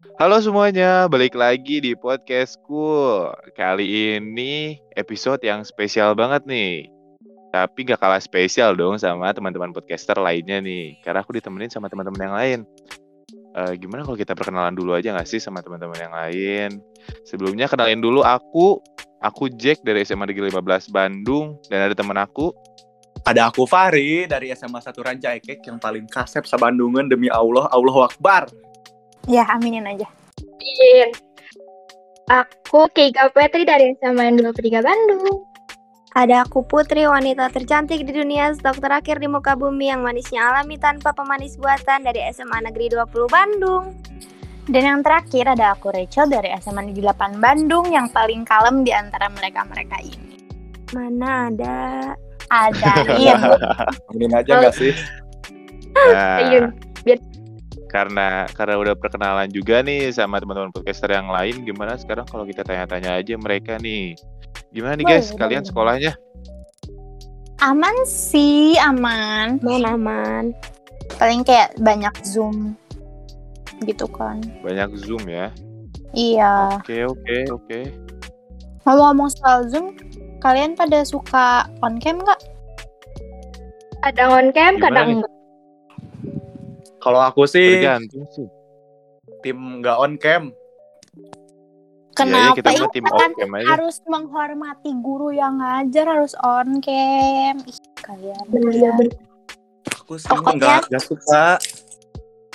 [0.00, 2.88] Halo semuanya, balik lagi di podcastku.
[3.52, 6.88] Kali ini episode yang spesial banget nih.
[7.52, 10.96] Tapi gak kalah spesial dong sama teman-teman podcaster lainnya nih.
[11.04, 12.58] Karena aku ditemenin sama teman-teman yang lain.
[13.52, 16.80] Uh, gimana kalau kita perkenalan dulu aja gak sih sama teman-teman yang lain?
[17.28, 18.80] Sebelumnya kenalin dulu aku.
[19.20, 21.60] Aku Jack dari SMA Negeri 15 Bandung.
[21.68, 22.56] Dan ada teman aku.
[23.28, 27.68] Ada aku Fahri dari SMA 1 Rancaikek yang paling kasep Bandungan demi Allah.
[27.68, 28.48] Allah Akbar.
[29.28, 30.08] Ya, aminin aja.
[30.40, 31.08] Amin.
[32.30, 35.50] Aku Kika Petri dari SMA 23 Bandung.
[36.10, 40.74] Ada aku Putri, wanita tercantik di dunia, stok terakhir di muka bumi yang manisnya alami
[40.74, 43.94] tanpa pemanis buatan dari SMA Negeri 20 Bandung.
[44.66, 48.90] Dan yang terakhir ada aku Rachel dari SMA Negeri 8 Bandung yang paling kalem di
[48.90, 50.38] antara mereka-mereka ini.
[50.94, 51.78] Mana ada?
[52.50, 53.38] Ada, iya.
[54.10, 54.90] Amin aja gak sih?
[55.90, 56.70] Nah,
[57.90, 62.62] karena karena udah perkenalan juga nih sama teman-teman podcaster yang lain gimana sekarang kalau kita
[62.62, 64.14] tanya-tanya aja mereka nih?
[64.70, 65.34] Gimana nih guys?
[65.34, 66.12] Boleh, kalian sekolahnya?
[67.60, 69.58] Aman sih aman.
[69.58, 70.44] Aman aman.
[71.18, 72.78] Paling kayak banyak zoom
[73.82, 74.38] gitu kan.
[74.62, 75.50] Banyak zoom ya?
[76.14, 76.78] Iya.
[76.78, 77.66] Oke okay, oke okay, oke.
[77.66, 77.84] Okay.
[78.86, 79.92] ngomong-ngomong soal zoom
[80.40, 82.40] kalian pada suka on cam nggak?
[84.00, 85.29] Kadang on cam kadang enggak
[87.00, 88.46] kalau aku sih tergantung sih.
[89.40, 90.52] Tim nggak on cam.
[92.12, 93.32] Kenapa ya, ya, tim kan
[93.64, 97.56] harus menghormati guru yang ngajar harus on cam.
[97.64, 98.44] Ih, kalian.
[98.52, 99.08] Bener, bener.
[100.04, 101.56] Aku sih pokoknya, nggak suka.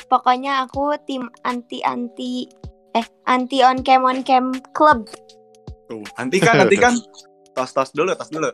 [0.06, 2.46] Pokoknya aku tim anti anti
[2.94, 5.10] eh anti on cam on cam club.
[5.90, 6.94] Tuh, anti kan, anti kan.
[7.56, 8.54] tos tos dulu, tos dulu.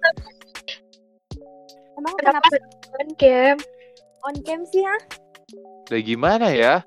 [1.99, 3.55] Emang kenapa, kenapa on cam?
[4.23, 4.95] On cam sih ya?
[5.87, 6.85] Udah gimana ya?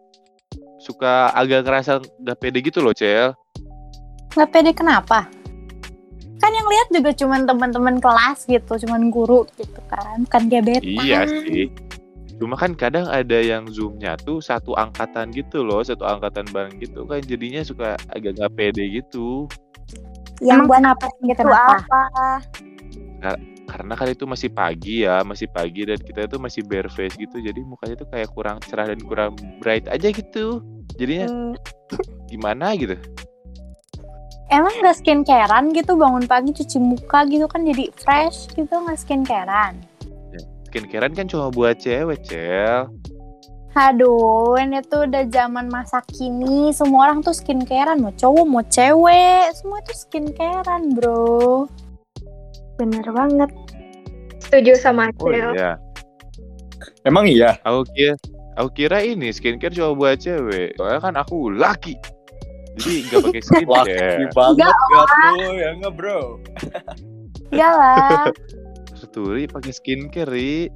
[0.80, 3.32] Suka agak ngerasa gak pede gitu loh, Cel.
[4.36, 5.28] Gak pede kenapa?
[6.42, 10.84] Kan yang lihat juga cuman teman-teman kelas gitu, cuman guru gitu kan, bukan gebetan.
[10.84, 11.72] Iya sih.
[12.36, 17.06] Cuma kan kadang ada yang zoomnya tuh satu angkatan gitu loh, satu angkatan bareng gitu
[17.06, 19.46] kan jadinya suka agak gak pede gitu.
[20.42, 22.02] Yang buat apa sih gitu apa?
[23.64, 27.40] Karena kan itu masih pagi ya masih pagi dan kita itu masih bare face gitu
[27.40, 30.60] jadi mukanya tuh kayak kurang cerah dan kurang bright aja gitu
[31.00, 31.54] jadinya hmm.
[32.30, 32.96] gimana gitu
[34.52, 39.80] emang gak skincarean gitu bangun pagi cuci muka gitu kan jadi fresh gitu nggak skincarean
[40.30, 42.92] ya, skincarean kan cuma buat cewek cel
[43.74, 46.70] Aduh, ini tuh udah zaman masa kini.
[46.70, 51.66] Semua orang tuh skincarean, mau cowok, mau cewek, semua tuh skincarean, bro.
[52.80, 53.50] Bener banget.
[54.42, 55.24] Setuju sama Acil.
[55.24, 55.78] Oh iya.
[57.06, 57.56] Emang iya?
[57.64, 58.14] Aku kira,
[58.56, 60.76] aku kira ini skincare cuma buat cewek.
[60.76, 61.96] Soalnya kan aku laki.
[62.74, 63.94] Jadi nggak pakai skincare.
[63.94, 66.20] Laki banget gak tuh, ya nggak bro?
[67.54, 68.24] Iya lah.
[69.14, 70.66] Turi pakai skincare, Ri.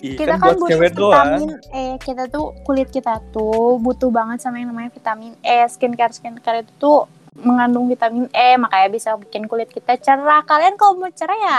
[0.00, 1.60] kita kan, kan butuh vitamin doang.
[1.74, 1.84] E.
[2.00, 5.66] Kita tuh kulit kita tuh butuh banget sama yang namanya vitamin E.
[5.68, 7.10] Skincare skincare itu tuh
[7.42, 10.44] mengandung vitamin E, makanya bisa bikin kulit kita cerah.
[10.44, 11.58] Kalian kalau mau cerah ya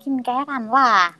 [0.00, 1.12] skincarean lah.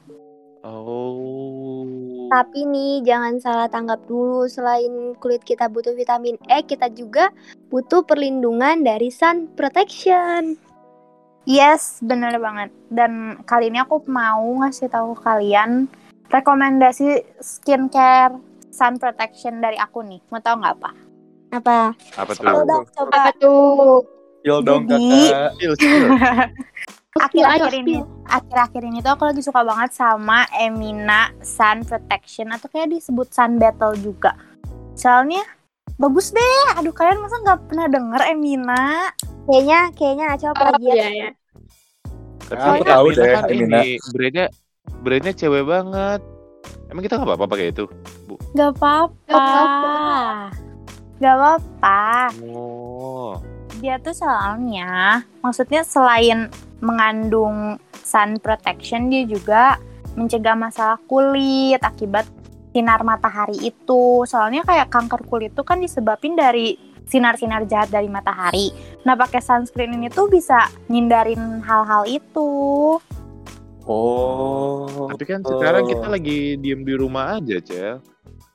[0.61, 1.85] Oh.
[2.31, 4.47] Tapi nih jangan salah tanggap dulu.
[4.47, 7.33] Selain kulit kita butuh vitamin E, kita juga
[7.69, 10.57] butuh perlindungan dari sun protection.
[11.49, 12.71] Yes, bener banget.
[12.93, 15.89] Dan kali ini aku mau ngasih tahu kalian
[16.31, 18.39] rekomendasi skincare
[18.71, 20.23] sun protection dari aku nih.
[20.31, 21.10] Mau tahu nggak apa?
[21.51, 21.95] Apa?
[22.15, 22.45] Apa tuh?
[22.47, 23.11] Coba, coba.
[23.11, 24.07] Apa tuh?
[24.41, 25.53] Spill dong kakak.
[25.59, 25.75] Spill,
[27.27, 28.01] akhir-akhir ini.
[28.25, 33.61] Akhir-akhir ini tuh aku lagi suka banget sama Emina Sun Protection atau kayak disebut Sun
[33.61, 34.33] Battle juga.
[34.97, 35.45] Soalnya
[36.01, 36.81] bagus deh.
[36.81, 39.13] Aduh kalian masa nggak pernah denger Emina?
[39.45, 41.31] Kayaknya kayaknya coba pernah iya, ya.
[42.51, 43.81] tapi aku tahu deh kan Emina.
[44.15, 44.47] brandnya
[45.03, 46.21] brandnya cewek banget.
[46.89, 47.85] Emang kita nggak apa-apa pakai itu?
[48.25, 48.41] Bu.
[48.55, 49.29] Nggak apa-apa.
[49.29, 50.60] Nggak apa-apa
[52.57, 53.39] oh
[53.81, 59.79] dia tuh soalnya maksudnya selain mengandung sun protection dia juga
[60.19, 62.27] mencegah masalah kulit akibat
[62.71, 64.25] sinar matahari itu.
[64.27, 66.79] Soalnya kayak kanker kulit itu kan disebabin dari
[67.11, 68.71] sinar-sinar jahat dari matahari.
[69.03, 72.51] Nah, pakai sunscreen ini tuh bisa ngindarin hal-hal itu.
[73.91, 75.11] Oh.
[75.11, 77.99] Tapi kan sekarang kita lagi diem di rumah aja, Cel.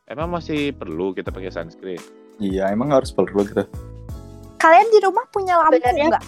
[0.08, 2.00] Emang masih perlu kita pakai sunscreen?
[2.40, 3.64] Iya, emang harus perlu gitu.
[4.60, 6.26] Kalian di rumah punya lampu nggak?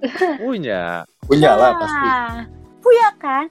[0.40, 1.04] Punya.
[1.28, 2.08] Punya lah pasti.
[2.80, 3.44] Punya kan?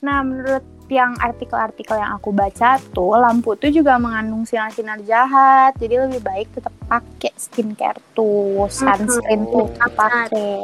[0.00, 5.74] Nah, menurut yang artikel-artikel yang aku baca tuh, lampu tuh juga mengandung sinar-sinar jahat.
[5.82, 10.62] Jadi lebih baik tetap pakai skincare tuh, sunscreen tuh pakai.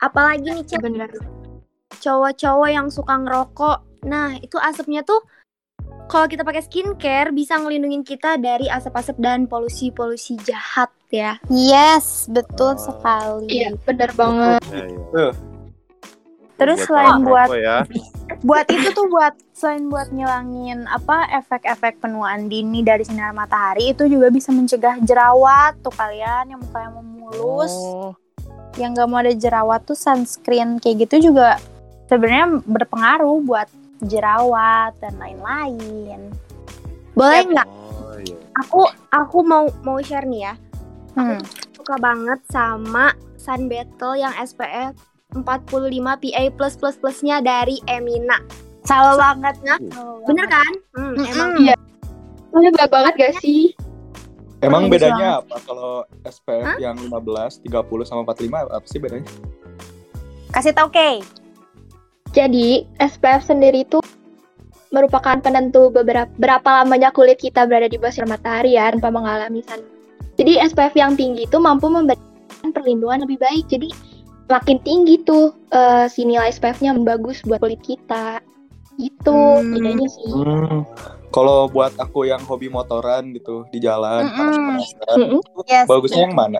[0.00, 1.12] Apalagi nih Bener.
[2.00, 4.08] cowok-cowok yang suka ngerokok.
[4.08, 5.20] Nah, itu asapnya tuh
[6.10, 11.38] kalau kita pakai skincare bisa ngelindungin kita dari asap-asap dan polusi-polusi jahat ya.
[11.46, 12.82] Yes, betul Oh.
[12.82, 13.46] sekali.
[13.46, 14.58] Iya, bener banget.
[14.74, 14.84] Ya,
[15.14, 15.28] ya.
[16.58, 17.76] Terus Buat selain buat ya.
[18.48, 24.04] buat itu tuh buat selain buat ngilangin apa efek-efek penuaan dini dari sinar matahari itu
[24.04, 28.12] juga bisa mencegah jerawat tuh kalian yang mukanya mau mulus Oh,
[28.76, 31.56] yang gak mau ada jerawat tuh sunscreen kayak gitu juga
[32.08, 33.68] sebenarnya berpengaruh buat
[34.04, 36.32] jerawat dan lain-lain.
[37.12, 37.68] Boleh nggak?
[37.68, 38.36] oh, iya.
[38.64, 38.80] Aku
[39.12, 40.54] aku mau mau share nih ya.
[41.18, 41.40] Hmm.
[41.76, 44.94] Suka banget sama Sun Battle yang SPF
[45.34, 45.42] 45
[46.00, 48.38] PA plus plus plusnya dari Emina.
[48.86, 50.54] Sama banget Sama Bener banget.
[50.56, 50.72] kan?
[50.96, 51.30] Hmm, Mm-mm.
[51.30, 51.76] emang Iya.
[52.50, 53.70] Ini baik banget gak sih?
[54.60, 56.78] Emang Bagus bedanya apa kalau SPF Hah?
[56.82, 59.24] yang 15, 30 sama 45 apa sih bedanya?
[60.52, 61.22] Kasih tau Kay.
[62.30, 63.98] Jadi, SPF sendiri itu
[64.90, 69.62] merupakan penentu beberapa berapa lamanya kulit kita berada di bawah sinar matahari ya tanpa mengalami
[69.62, 69.82] sun.
[70.34, 73.70] Jadi SPF yang tinggi itu mampu memberikan perlindungan lebih baik.
[73.70, 73.90] Jadi
[74.50, 78.42] makin tinggi tuh eh, si nilai SPF-nya bagus buat kulit kita.
[78.98, 79.70] Gitu Hmm.
[79.72, 80.28] bedanya sih.
[80.34, 80.82] Hmm.
[81.30, 84.34] Kalau buat aku yang hobi motoran gitu di jalan Mm-mm.
[84.34, 85.40] panas-panasan, Mm-mm.
[85.70, 85.86] Yes.
[85.86, 86.58] bagusnya yang mana?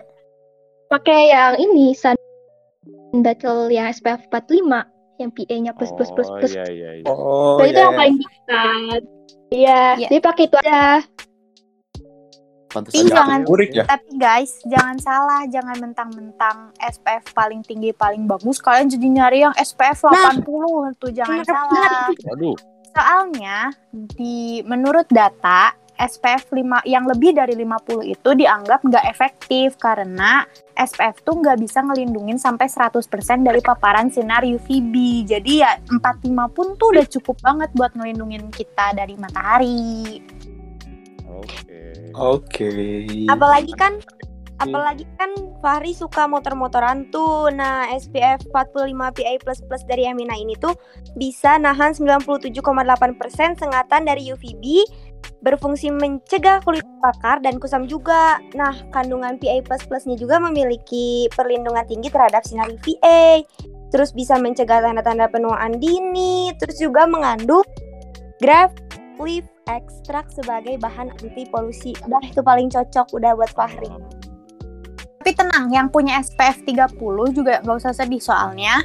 [0.87, 2.15] Pakai yang ini Sun
[3.19, 4.87] Battle yang SPF 45
[5.21, 6.51] yang PA-nya plus plus plus Oh, plus.
[6.51, 7.05] iya, iya, iya.
[7.05, 7.99] Oh, Nah, itu iya, yang iya.
[7.99, 9.01] paling dekat.
[9.51, 10.07] Iya, Iya.
[10.07, 10.81] jadi pakai itu aja.
[12.71, 13.83] Pantesan Ih, nggak jangan- kurik ya.
[13.83, 19.51] Tapi guys, jangan salah, jangan mentang-mentang SPF paling tinggi paling bagus, kalian jadi nyari yang
[19.53, 22.07] SPF 80 tuh jangan bener salah.
[22.31, 22.55] Waduh.
[22.91, 23.57] Soalnya
[24.15, 30.41] di menurut data SPF 5 yang lebih dari 50 itu dianggap nggak efektif karena
[30.73, 33.05] SPF tuh nggak bisa ngelindungin sampai 100%
[33.45, 35.29] dari paparan sinar UVB.
[35.29, 40.25] Jadi ya 45 pun tuh udah cukup banget buat ngelindungin kita dari matahari.
[41.29, 41.81] Oke.
[42.11, 42.73] Oke.
[43.31, 43.95] apalagi kan
[44.61, 47.49] apalagi kan Fahri suka motor-motoran tuh.
[47.53, 49.33] Nah, SPF 45 PA++
[49.89, 50.77] dari Emina ini tuh
[51.17, 52.61] bisa nahan 97,8%
[53.57, 54.85] sengatan dari UVB,
[55.41, 58.41] berfungsi mencegah kulit bakar dan kusam juga.
[58.53, 63.45] Nah, kandungan PA++-nya juga memiliki perlindungan tinggi terhadap sinar UVA.
[63.91, 67.65] Terus bisa mencegah tanda-tanda penuaan dini, terus juga mengandung
[68.39, 68.79] graft
[69.21, 71.93] leaf extract sebagai bahan anti polusi.
[72.07, 74.20] Udah itu paling cocok udah buat Fahri.
[75.21, 76.97] Tapi tenang, yang punya SPF 30
[77.29, 78.81] juga nggak usah sedih soalnya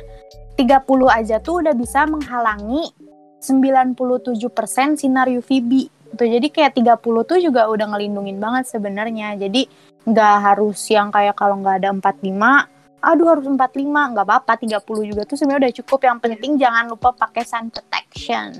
[0.60, 2.92] 30 aja tuh udah bisa menghalangi
[3.40, 5.88] 97% sinar UVB.
[6.12, 9.32] Tuh, jadi kayak 30 tuh juga udah ngelindungin banget sebenarnya.
[9.40, 9.64] Jadi
[10.04, 12.68] nggak harus yang kayak kalau nggak ada 45,
[13.00, 16.04] aduh harus 45, nggak apa-apa 30 juga tuh sebenarnya udah cukup.
[16.04, 18.52] Yang penting jangan lupa pakai sun protection.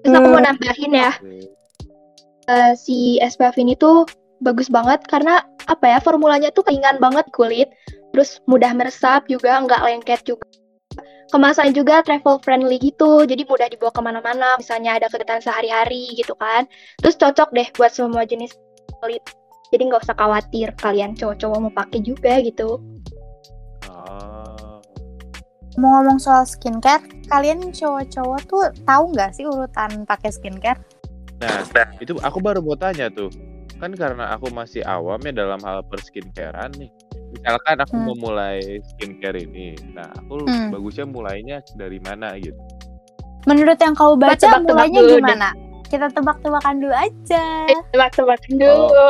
[0.00, 0.48] Terus aku mau Hmm.
[0.48, 1.12] nambahin ya,
[2.48, 4.08] eh, si SPF ini tuh
[4.46, 7.66] bagus banget karena apa ya formulanya tuh ringan banget kulit,
[8.14, 10.46] terus mudah meresap juga, nggak lengket juga.
[11.34, 16.38] Kemasan juga travel friendly gitu, jadi mudah dibawa ke mana-mana, misalnya ada kegiatan sehari-hari gitu
[16.38, 16.70] kan.
[17.02, 18.54] Terus cocok deh buat semua jenis
[19.02, 19.26] kulit.
[19.74, 22.78] Jadi nggak usah khawatir kalian cowok-cowok mau pakai juga gitu.
[23.90, 24.78] Ah.
[25.74, 30.78] Mau ngomong soal skincare, kalian cowok-cowok tuh tahu nggak sih urutan pakai skincare?
[31.42, 31.66] Nah,
[32.00, 33.28] itu aku baru mau tanya tuh.
[33.76, 36.88] Kan karena aku masih awam ya dalam hal perskincarean nih.
[37.28, 38.04] Misalkan aku Hmm.
[38.06, 39.76] mau mulai skincare ini.
[39.92, 40.72] Nah, aku Hmm.
[40.72, 42.56] bagusnya mulainya dari mana gitu.
[43.44, 45.18] Menurut yang kau baca tebak-tebak mulainya dulu deh.
[45.20, 45.48] gimana?
[45.86, 47.44] Kita tebak-tebakan dulu aja.
[47.92, 49.06] Tebak-tebakan dulu.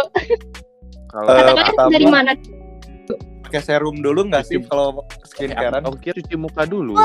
[1.06, 2.30] Kalau Eh, Katakan dari mana?
[3.40, 5.80] Pakai serum dulu nggak sih Cuci- kalau skincarean?
[5.80, 6.98] aku kira cuci muka dulu.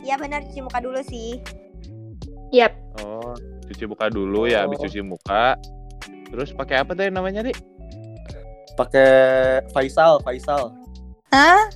[0.00, 1.42] Iya benar cuci muka dulu sih.
[2.48, 2.72] Yap.
[3.02, 3.34] Oh,
[3.66, 4.86] cuci muka dulu ya, habis Oh.
[4.86, 5.58] cuci muka.
[6.30, 7.58] Terus pakai apa tadi namanya, Dik?
[8.76, 9.10] Pakai
[9.72, 10.74] Faisal, Faisal.
[11.32, 11.70] Hah?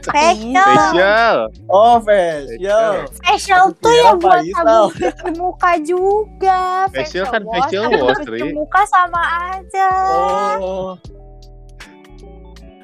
[0.00, 0.56] Facial.
[0.56, 1.36] Facial.
[1.68, 3.04] Oh, facial.
[3.20, 6.60] Facial tuh kira ya buat sabun cuci muka juga.
[6.88, 8.56] Facial kan wash, facial wash, cuci Ri.
[8.56, 9.20] muka sama
[9.52, 9.90] aja.
[10.56, 10.96] Oh.
[10.96, 10.96] Oh,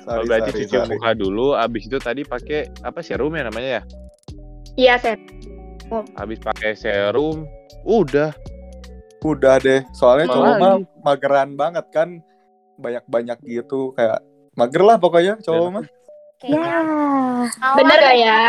[0.05, 0.89] Sorry, berarti sorry, cuci sorry.
[0.93, 3.83] muka dulu, habis itu tadi pakai apa serum ya namanya ya?
[4.77, 5.25] Iya, Seth.
[6.17, 7.49] Habis pakai serum,
[7.89, 8.37] udah.
[9.23, 12.09] Udah deh, soalnya cowok mah mageran banget kan.
[12.79, 14.23] Banyak-banyak gitu kayak
[14.55, 15.85] mager lah pokoknya cowok mah.
[16.47, 16.79] Ya.
[17.75, 18.47] Bener gak ya?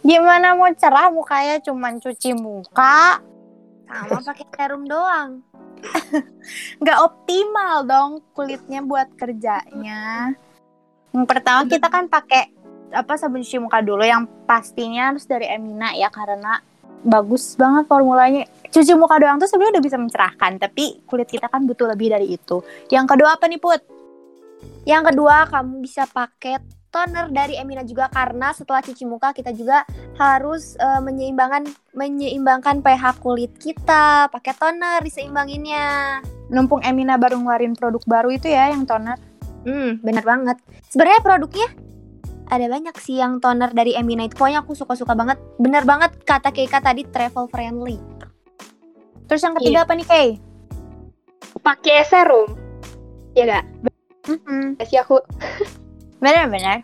[0.00, 3.20] Gimana mau cerah mukanya cuman cuci muka?
[3.84, 5.44] Sama pakai serum doang.
[6.82, 10.32] Nggak optimal dong kulitnya buat kerjanya.
[11.12, 12.56] Yang pertama kita kan pakai
[12.88, 16.64] apa sabun cuci muka dulu yang pastinya harus dari Emina ya karena
[17.04, 18.48] bagus banget formulanya.
[18.68, 22.36] Cuci muka doang tuh sebenarnya udah bisa mencerahkan, tapi kulit kita kan butuh lebih dari
[22.36, 22.60] itu.
[22.92, 23.80] Yang kedua apa nih Put?
[24.84, 29.84] Yang kedua, kamu bisa pakai toner dari Emina juga karena setelah cuci muka kita juga
[30.16, 36.20] harus eh, menyeimbangkan menyeimbangkan pH kulit kita pakai toner diseimbanginnya.
[36.48, 39.20] Numpung Emina baru ngeluarin produk baru itu ya yang toner.
[39.68, 40.56] Hmm, benar banget.
[40.88, 41.68] Sebenarnya produknya
[42.48, 44.32] ada banyak sih yang toner dari Emina itu.
[44.40, 45.36] Pokoknya aku suka-suka banget.
[45.60, 48.00] Bener banget kata Keika tadi travel friendly.
[49.28, 50.28] Terus yang ketiga apa nih Kay?
[51.60, 52.56] Pakai serum.
[53.36, 53.64] Ya gak?
[54.26, 54.76] Mm-mm.
[54.82, 55.20] Sih aku.
[56.24, 56.82] Bener-bener.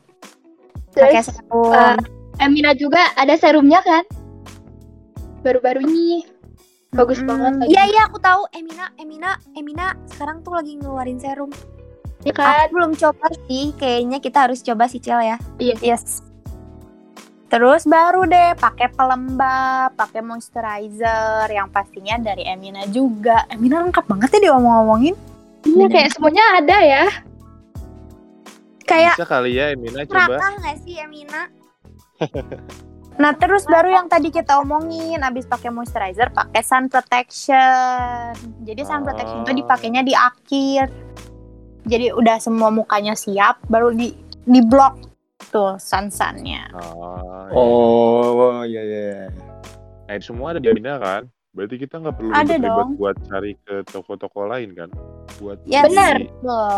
[0.93, 1.73] Pakai serum.
[1.73, 1.97] eh,
[2.39, 4.05] Emina juga ada serumnya kan?
[5.41, 6.29] Baru-baru ini.
[6.93, 7.29] Bagus Mm-mm.
[7.33, 7.69] banget lagi.
[7.75, 11.51] Iya iya aku tahu Emina Emina Emina sekarang tuh lagi ngeluarin serum.
[12.23, 12.69] Iya kan?
[12.69, 13.75] Aku belum coba sih.
[13.75, 15.37] Kayaknya kita harus coba sih Cel ya.
[15.59, 16.23] Yes.
[17.55, 23.47] Terus baru deh pakai pelembab, pakai moisturizer yang pastinya dari Emina juga.
[23.47, 25.15] Emina lengkap banget ya diomong-omongin.
[25.63, 27.05] Iya kayak semuanya ada ya.
[28.91, 30.35] Kayak Bisa kali ya Emina coba.
[30.35, 31.43] Rakah nggak sih Emina?
[33.15, 38.35] Nah, terus baru yang tadi kita omongin, abis pakai moisturizer, pakai sun protection.
[38.67, 40.91] Jadi sun protection itu dipakainya di akhir.
[41.87, 45.14] Jadi udah semua mukanya siap, baru di di blok
[45.47, 46.69] tuh sun-sunnya.
[46.73, 47.55] Oh, iya.
[47.55, 49.13] Oh, iya iya.
[50.05, 51.25] Nah, itu semua ada di Emina kan?
[51.55, 52.99] Berarti kita nggak perlu Ada dong.
[52.99, 54.91] buat cari ke toko-toko lain kan?
[55.39, 55.87] Buat Yes.
[55.87, 56.15] Benar.
[56.19, 56.27] beli.
[56.29, 56.77] Betul.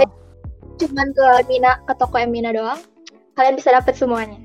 [0.76, 2.80] Cuman ke Emina, ke toko Emina doang.
[3.32, 4.36] Kalian bisa dapat semuanya.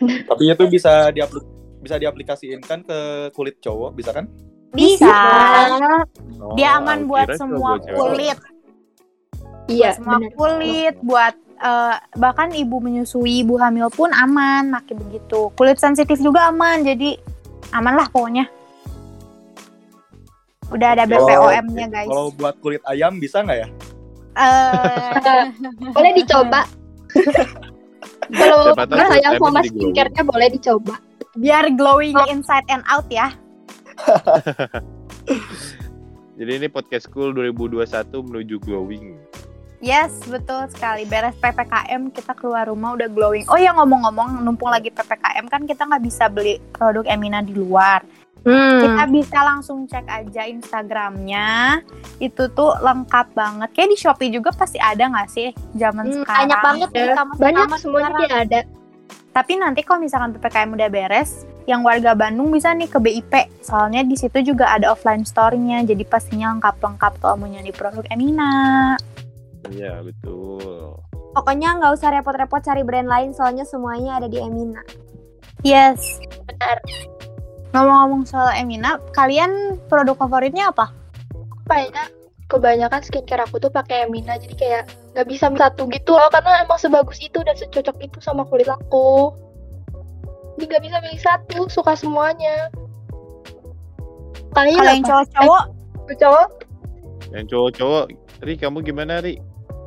[0.00, 1.44] Tapi itu bisa diaplik
[1.80, 2.98] bisa diaplikasiin kan ke
[3.32, 4.28] kulit cowok, bisa kan?
[4.72, 5.12] Bisa.
[6.40, 7.96] Oh, Dia aman buat cuma semua buat cewek.
[7.98, 8.38] kulit.
[9.66, 10.32] Iya, semua benar.
[10.36, 16.48] kulit buat eh, bahkan ibu menyusui ibu hamil pun aman pakai begitu kulit sensitif juga
[16.48, 17.20] aman jadi
[17.70, 18.48] aman lah pokoknya
[20.70, 23.68] udah ada BPOM-nya guys Kalau buat kulit ayam bisa nggak ya?
[24.38, 25.50] Eh,
[25.98, 26.62] Boleh dicoba.
[28.30, 30.94] Kalau kulit ayam sama skincare-nya boleh dicoba.
[31.34, 33.30] biar glowing inside and out ya
[36.38, 37.84] Jadi ini podcast school 2021
[38.24, 39.14] menuju glowing.
[39.80, 41.04] Yes betul sekali.
[41.04, 43.44] Beres ppkm kita keluar rumah udah glowing.
[43.46, 48.04] Oh ya ngomong-ngomong numpung lagi ppkm kan kita nggak bisa beli produk Emina di luar.
[48.40, 48.80] Hmm.
[48.80, 51.84] kita bisa langsung cek aja Instagramnya.
[52.16, 53.68] Itu tuh lengkap banget.
[53.70, 56.40] Kayak di Shopee juga pasti ada nggak sih zaman Hmm, sekarang?
[56.40, 57.04] banyak banget Ya,
[57.36, 58.44] Banyak semuanya sekarang.
[58.46, 58.60] ada.
[59.30, 61.30] tapi nanti kalau misalkan ppkm udah beres
[61.64, 65.84] yang warga Bandung bisa nih ke BIP soalnya di situ juga ada offline store-nya.
[65.84, 68.96] Jadi pastinya lengkap-lengkap kalau mau nyari produk Emina
[69.70, 70.98] Iya, betul.
[71.30, 74.82] Pokoknya nggak usah repot-repot cari brand lain soalnya semuanya ada di Emina.
[75.60, 76.80] yes Benar.
[77.70, 80.88] ngomong-ngomong soal Emina kalian produk favoritnya apa
[81.68, 82.04] Kayaknya
[82.50, 84.82] kebanyakan skincare aku tuh pakai Emina jadi kayak
[85.14, 88.66] nggak bisa milih satu gitu loh karena emang sebagus itu dan secocok itu sama kulit
[88.66, 89.30] aku.
[90.58, 92.72] Jadi nggak bisa milih satu, suka semuanya.
[94.50, 95.08] Kalian kalau yang apa?
[95.08, 95.64] cowok-cowok
[96.10, 96.48] Eh, cowok?
[97.30, 98.04] Yang cowok-cowok,
[98.42, 99.38] Ri kamu gimana Ri?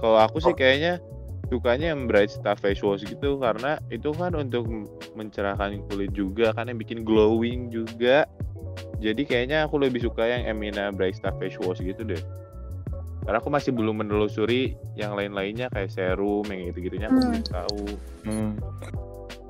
[0.03, 0.99] Kalau aku sih kayaknya
[1.47, 4.67] sukanya yang bright stuff face wash gitu karena itu kan untuk
[5.15, 8.27] mencerahkan kulit juga kan yang bikin glowing juga.
[8.99, 12.19] Jadi kayaknya aku lebih suka yang Emina bright stuff face wash gitu deh.
[13.23, 17.27] Karena aku masih belum menelusuri yang lain-lainnya kayak serum yang gitu-gitunya aku Hmm.
[17.31, 17.83] belum tahu.
[18.27, 18.51] Hmm.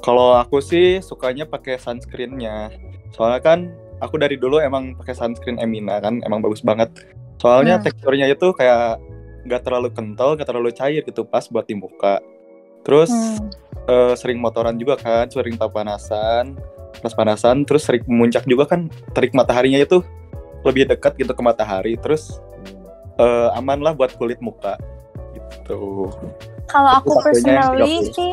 [0.05, 2.69] Kalau aku sih sukanya pakai sunscreennya.
[3.09, 3.59] Soalnya kan
[4.03, 6.93] aku dari dulu emang pakai sunscreen Emina kan, emang bagus banget.
[7.41, 7.89] Soalnya Hmm.
[7.89, 9.01] teksturnya itu kayak
[9.43, 12.19] nggak terlalu kental, nggak terlalu cair gitu pas buat di muka.
[12.83, 13.47] Terus Hmm.
[13.87, 16.55] eh, sering motoran juga kan, sering panasan,
[17.03, 19.99] pas panasan, terus sering memuncak juga kan, terik mataharinya itu
[20.63, 22.39] lebih dekat gitu ke matahari, terus
[23.19, 24.79] eh, aman lah buat kulit muka
[25.35, 26.09] gitu.
[26.65, 28.15] Kalau Aku personally 30.
[28.15, 28.31] sih,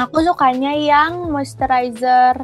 [0.00, 2.34] aku sukanya yang moisturizer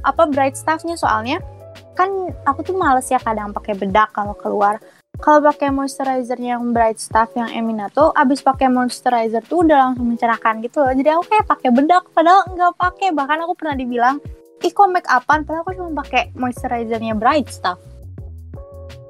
[0.00, 1.44] apa bright stuffnya soalnya
[1.92, 2.08] kan
[2.48, 4.80] aku tuh males ya kadang pakai bedak kalau keluar.
[5.20, 10.08] Kalau pakai moisturizer yang bright stuff yang Emina tuh abis pakai moisturizer tuh udah langsung
[10.08, 10.96] mencerahkan gitu loh.
[10.96, 13.12] Jadi aku kayak pakai bedak padahal nggak pakai.
[13.12, 14.16] Bahkan aku pernah dibilang,
[14.64, 17.76] "Ih, kok make upan?" Padahal aku cuma pakai moisturizernya bright stuff.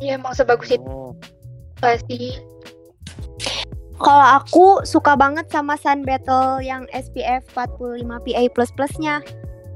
[0.03, 1.15] Iya emang sebagus itu Oh,
[1.79, 2.43] nggak sih?
[4.01, 9.21] Kalau aku suka banget sama Sun Battle yang SPF 45 PA++-nya.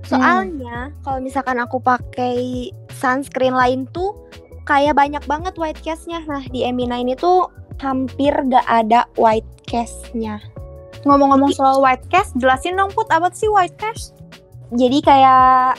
[0.04, 4.16] Soalnya kalau misalkan aku pakai sunscreen lain tuh
[4.64, 6.24] kayak banyak banget white cast-nya.
[6.24, 7.48] Nah, di Emina ini tuh
[7.80, 10.40] hampir gak ada white cast-nya.
[11.04, 14.16] Ngomong-ngomong soal white cast, jelasin dong Put, apa sih white cast?
[14.72, 15.76] Jadi kayak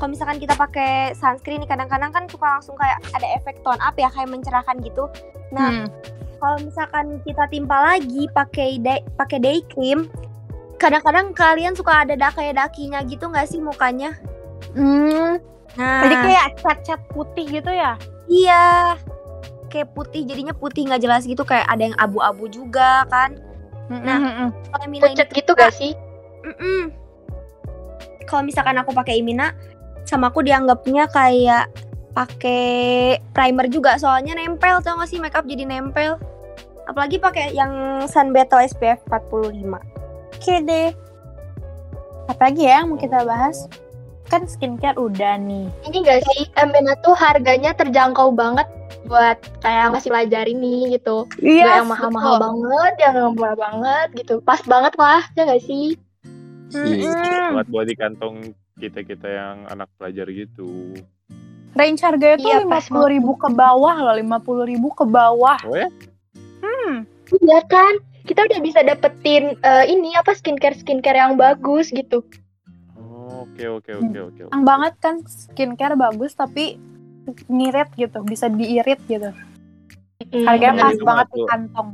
[0.00, 3.92] kalau misalkan kita pakai sunscreen nih kadang-kadang kan suka langsung kayak ada efek tone up
[4.00, 5.04] ya kayak mencerahkan gitu.
[5.52, 5.86] Nah, Hmm.
[6.40, 10.08] kalau misalkan kita timpa lagi pakai day pakai day cream,
[10.80, 14.16] kadang-kadang kalian suka ada da kayak dakinya gitu nggak sih mukanya?
[14.72, 15.36] Hmm,
[15.76, 17.94] Nah, jadi kayak cat-cat putih gitu ya?
[18.30, 18.94] Iya
[19.72, 23.40] kayak putih jadinya putih nggak jelas gitu kayak ada yang abu-abu juga kan.
[23.88, 24.48] Nah, Mm-mm.
[24.72, 24.98] Kalau ini
[25.36, 25.92] gitu gak sih?
[26.44, 26.92] Mm-mm.
[28.24, 29.52] Kalau misalkan aku pakai Imina,
[30.08, 31.68] sama aku dianggapnya kayak
[32.12, 36.16] pakai primer juga soalnya nempel tau gak sih makeup jadi nempel.
[36.88, 39.76] Apalagi pakai yang Sun Battle SPF 45.
[40.40, 40.90] Oke deh.
[42.32, 43.68] Apalagi ya yang mau kita bahas?
[44.32, 45.68] Kan skincare udah nih.
[45.84, 48.64] Ini gak sih, Emina tuh harganya terjangkau banget
[49.04, 51.28] buat kayak masih belajar ini gitu.
[51.36, 54.40] Iya, Gak yang mahal-mahal banget, yang murah banget gitu.
[54.40, 56.00] Pas banget lah, ya gak sih?
[56.72, 57.52] Mm-mm.
[57.52, 60.96] buat buat di kantong kita kita yang anak pelajar gitu
[61.76, 65.04] Range harganya tuh Iya, lima pas puluh ribu ke bawah loh, lima puluh ribu ke
[65.04, 65.60] bawah.
[65.68, 65.88] oh ya
[66.64, 68.00] Hmm, Iya kan?
[68.24, 72.24] Kita udah bisa dapetin eh, ini apa skincare-skincare yang bagus gitu.
[73.22, 74.52] Oke oke oke oke oke.
[74.52, 76.78] Yang banget kan skincare bagus tapi
[77.46, 79.30] ngirit gitu, bisa diirit gitu.
[80.30, 81.88] Hmm, Harganya pas banget di kantong.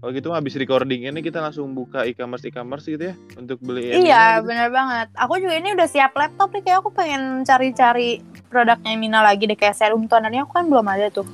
[0.00, 4.40] Kalau gitu habis recording ini kita langsung buka e-commerce e-commerce gitu ya untuk beli Iya,
[4.40, 4.48] gitu.
[4.48, 5.12] bener banget.
[5.12, 9.58] Aku juga ini udah siap laptop nih, kayak aku pengen cari-cari produknya Mina lagi deh,
[9.60, 11.28] kayak serum tonernya aku kan belum ada tuh.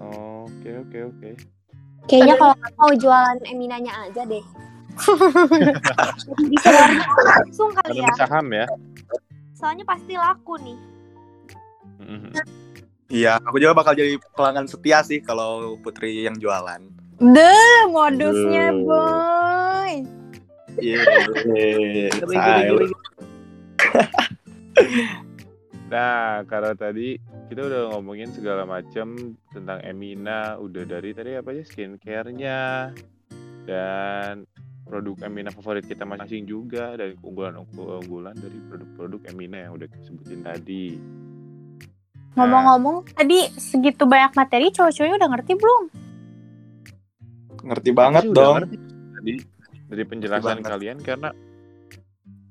[0.00, 1.30] Oh, Oke oke oke.
[2.08, 4.42] Kayaknya kalau mau jualan Eminanya aja deh.
[6.52, 6.70] Bisa
[7.24, 8.12] langsung kali ya.
[8.18, 8.66] saham ya.
[9.56, 10.78] Soalnya pasti laku nih.
[12.02, 12.30] Mhm.
[13.12, 16.80] Iya, aku juga bakal jadi pelanggan setia sih kalau Putri yang jualan.
[17.20, 18.88] Deh, modusnya Duh.
[18.88, 19.94] boy.
[20.80, 21.00] Iya.
[21.44, 22.86] Ngeri, ngeri, ngeri.
[25.92, 27.20] Nah, karena tadi
[27.52, 32.88] kita udah ngomongin segala macam tentang Emina, udah dari tadi apa aja skincare-nya
[33.68, 34.48] dan
[34.82, 40.98] produk Emina favorit kita masing-masing juga dan keunggulan-keunggulan dari produk-produk Emina yang udah sebutin tadi.
[42.32, 45.82] Ngomong-ngomong, tadi segitu banyak materi, cowok-cowoknya udah ngerti belum?
[47.62, 48.56] Ngerti banget Aku sih udah dong.
[48.58, 48.76] ngerti
[49.12, 49.34] Tadi
[49.92, 51.28] dari penjelasan kalian karena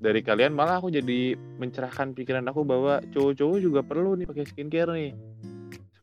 [0.02, 4.92] dari kalian malah aku jadi mencerahkan pikiran aku bahwa cowok-cowok juga perlu nih pakai skincare
[4.94, 5.12] nih.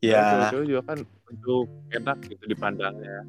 [0.03, 0.19] Iya.
[0.23, 0.99] Cowok-cowok juga kan
[1.31, 1.65] untuk
[1.95, 3.23] enak gitu dipandangnya.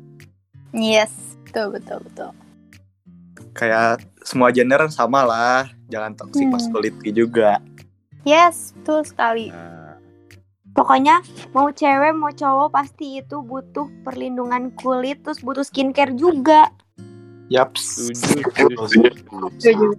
[0.70, 1.10] Yes,
[1.46, 2.30] betul, betul, betul.
[3.52, 5.70] Kayak semua gender sama lah.
[5.90, 6.54] Jangan toxic Hmm.
[6.54, 7.58] masculinity juga.
[8.22, 9.48] Yes, betul sekali.
[9.50, 9.80] Nah,
[10.70, 11.18] Pokoknya
[11.50, 16.70] mau cewek mau cowok pasti itu butuh perlindungan kulit terus butuh skincare juga.
[17.50, 18.14] Yaps.
[18.14, 19.98] setuju,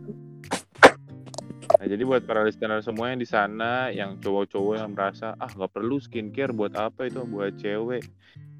[1.91, 5.99] jadi buat para listener semua yang di sana, yang cowok-cowok yang merasa ah nggak perlu
[5.99, 8.07] skincare buat apa itu buat cewek.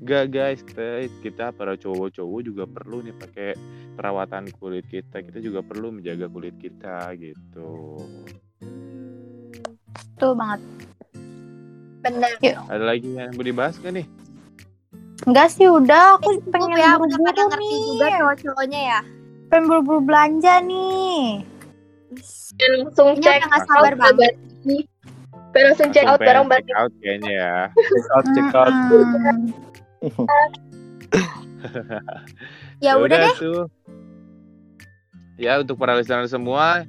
[0.04, 3.56] Gak guys, kita, kita para cowok-cowok juga perlu nih pakai
[3.96, 5.24] perawatan kulit kita.
[5.24, 8.02] Kita juga perlu menjaga kulit kita gitu.
[9.96, 10.60] Betul banget.
[12.04, 12.36] Bener.
[12.68, 14.10] Ada lagi yang mau dibahas gak nih?
[15.24, 16.18] Enggak sih, udah.
[16.20, 19.00] Aku pengen ya udah pada buru-buru ngerti juga cowok-cowoknya ya.
[19.54, 21.51] Pengen buru-buru belanja nih.
[22.60, 24.34] Dan langsung Ini cek udah nggak sabar out banget.
[25.52, 27.56] Dan langsung check out Langsung barang check out kayaknya ya.
[27.72, 28.74] Check out, check out.
[28.92, 29.40] Mm-mm.
[32.82, 33.36] Ya udah deh.
[33.38, 33.70] tuh.
[35.38, 36.86] Ya untuk para listener semua,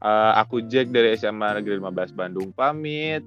[0.00, 3.20] eh, aku Jack dari SMA Negeri 15 Bandung pamit.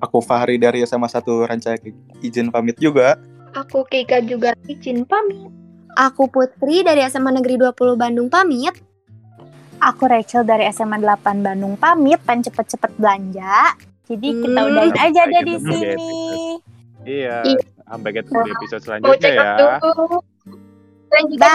[0.00, 1.76] Aku Fahri dari SMA 1 Rancaya
[2.24, 3.20] izin pamit juga.
[3.52, 5.52] Aku Kika juga izin pamit.
[6.00, 8.72] Aku Putri dari SMA Negeri 20 Bandung pamit.
[9.80, 13.72] Aku Rachel dari SMA 8 Bandung pamit, pengen cepet-cepet belanja.
[14.04, 14.68] Jadi kita Hmm.
[14.68, 16.12] udahin Sampai aja deh di sini.
[17.00, 17.60] Iya, Iya.
[17.80, 19.76] sampai ketemu di episode Mau selanjutnya check out ya.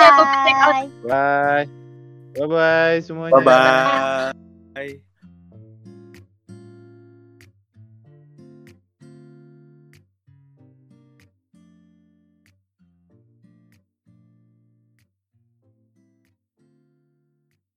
[0.01, 0.87] out Bye.
[1.05, 1.65] Bye.
[2.35, 3.33] Bye bye semuanya.
[3.37, 3.45] Bye
[4.75, 5.14] bye.